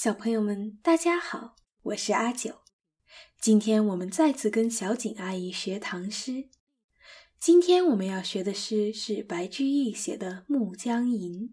[0.00, 2.60] 小朋友们，大家好，我是阿九。
[3.40, 6.50] 今天我们再次跟小景阿姨学唐诗。
[7.40, 11.48] 今天我们要学的诗是白居易写的《暮江吟》。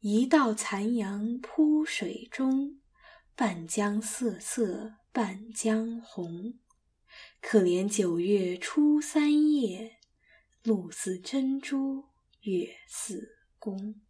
[0.00, 2.80] 一道残阳铺水中，
[3.36, 6.58] 半江瑟瑟半江红。
[7.40, 9.98] 可怜九月初三夜，
[10.64, 12.06] 露似真珠
[12.40, 14.00] 月似弓。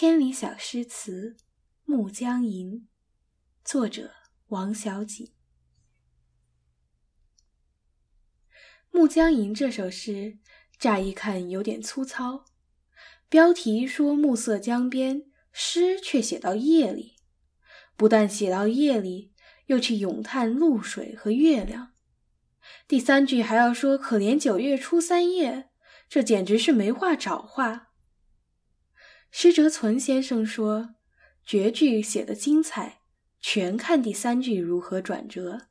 [0.00, 1.36] 千里小诗词
[1.84, 2.72] 《暮江吟》，
[3.62, 4.12] 作者
[4.46, 5.26] 王小锦。
[8.90, 10.38] 《暮江吟》这首诗，
[10.78, 12.46] 乍一看有点粗糙。
[13.28, 17.16] 标题说“暮色江边”，诗却写到夜里。
[17.94, 19.34] 不但写到夜里，
[19.66, 21.92] 又去咏叹露水和月亮。
[22.88, 25.68] 第三句还要说“可怜九月初三夜”，
[26.08, 27.88] 这简直是没话找话。
[29.30, 30.96] 施哲存先生说
[31.46, 33.00] ：“绝句写得精彩，
[33.40, 35.68] 全看第三句如何转折，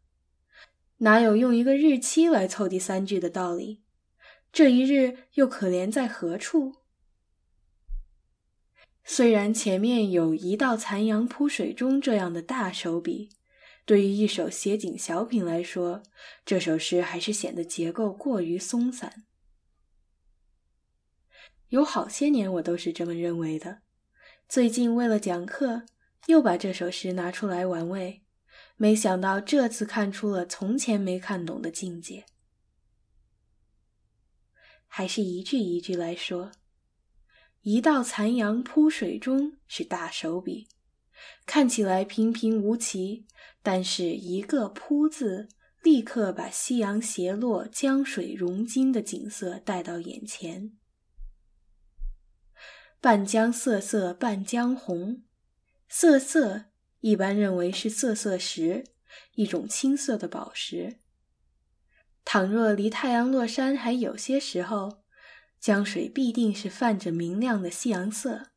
[0.98, 3.82] 哪有用一个日期来凑第三句的道理？
[4.52, 6.76] 这一日又可怜在何处？”
[9.04, 13.30] 虽然前面有一道残阳铺水中这样的大手笔，
[13.84, 16.04] 对于一首写景小品来说，
[16.46, 19.24] 这首诗还是显得结构过于松散。
[21.70, 23.82] 有好些年，我都是这么认为的。
[24.48, 25.84] 最近为了讲课，
[26.26, 28.24] 又把这首诗拿出来玩味，
[28.76, 32.26] 没想到这次看出了从前没看懂的境界。
[34.88, 36.52] 还是一句一句来说
[37.62, 40.68] ：“一道残阳铺水中”是大手笔，
[41.46, 43.28] 看起来平平无奇，
[43.62, 45.48] 但是一个“铺”字，
[45.84, 50.79] 立刻把夕阳斜落、江水融金的景色带到眼前。
[53.02, 55.24] 半江瑟瑟半江红，
[55.88, 56.66] 瑟瑟
[57.00, 58.84] 一般认为是瑟瑟石，
[59.36, 61.00] 一种青色的宝石。
[62.26, 65.04] 倘若离太阳落山还有些时候，
[65.62, 68.48] 江水必定是泛着明亮的夕阳色。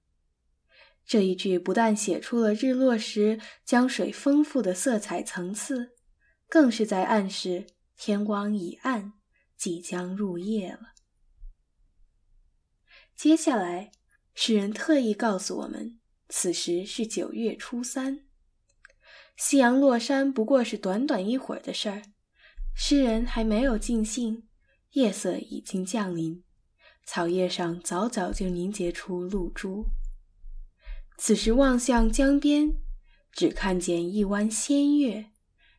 [1.06, 5.92] 这一句不但写出了日落时江水丰富的色彩层次，
[6.48, 7.66] 更是在暗示
[7.96, 9.12] 天光已暗，
[9.56, 10.94] 即将入夜了。
[13.14, 13.92] 接下来。
[14.34, 16.00] 诗人特意告诉我们，
[16.30, 18.24] 此时是九月初三，
[19.36, 22.02] 夕阳落山不过是短短一会儿的事儿。
[22.74, 24.48] 诗人还没有尽兴，
[24.92, 26.42] 夜色已经降临，
[27.04, 29.84] 草叶上早早就凝结出露珠。
[31.18, 32.72] 此时望向江边，
[33.30, 35.30] 只看见一弯仙月，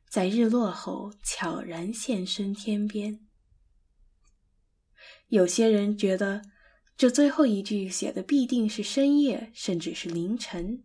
[0.07, 3.19] 在日落后悄然现身天边。
[5.27, 6.52] 有些人觉得。
[6.95, 10.83] 这最后一句写的必定是深夜，甚至是凌晨。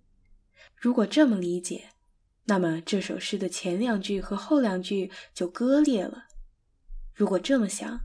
[0.77, 1.91] 如果这么理解，
[2.45, 6.25] 那么这首诗的前两句和后两句就割裂了。
[7.15, 8.01] 如果这么想，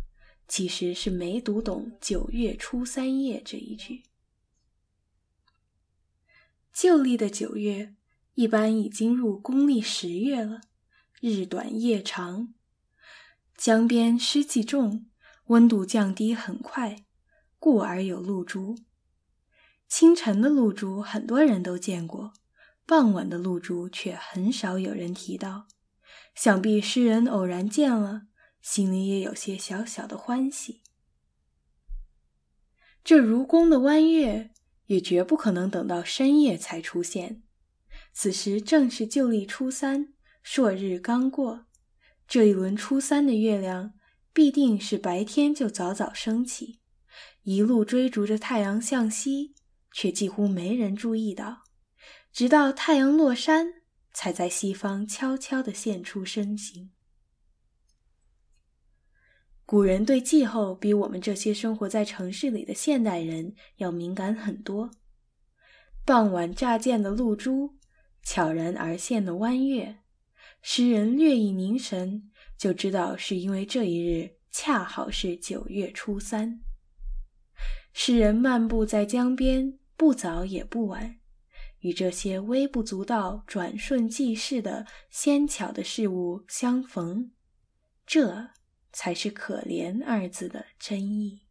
[0.48, 4.04] 其实是没读懂“九月初三夜”这一句。
[6.74, 7.96] 旧历的九月，
[8.34, 10.62] 一般已经入公历十月了，
[11.22, 12.54] 日短夜长，
[13.56, 15.06] 江边湿气重，
[15.46, 17.03] 温度降低很快。
[17.64, 18.76] 故而有露珠。
[19.88, 22.34] 清晨的露珠很多人都见过，
[22.86, 25.70] 傍晚的露珠却很少有人提到。
[26.36, 28.24] 想必诗人偶然见了，
[28.62, 30.82] 心里也有些小小的欢喜。
[33.02, 34.52] 这如宫的弯月，
[34.88, 37.44] 也绝不可能等到深夜才出现。
[38.12, 40.14] 此时正是旧历初三，
[40.44, 41.66] 朔日刚过，
[42.28, 43.94] 这一轮初三的月亮，
[44.34, 46.82] 必定是白天就早早升起。
[47.44, 49.54] 一路追逐着太阳向西，
[49.92, 51.64] 却几乎没人注意到，
[52.32, 53.68] 直到太阳落山，
[54.12, 56.92] 才在西方悄悄地现出身形。
[59.66, 64.92] 古人对气候比我们这些生活在城市里的现代人要敏感很多。
[66.06, 67.78] 傍晚乍见的露珠，
[68.24, 70.00] 悄然而现的弯月，
[70.62, 76.62] 诗人略一凝神，就知道是因为这一日恰好是九月初三。
[77.94, 81.18] 诗人漫步在江边，不早也不晚，
[81.80, 87.32] 与这些微不足道、转瞬即逝的纤巧的事物相逢，
[88.06, 88.50] 这
[88.92, 91.43] 才是“可怜”二字的真意。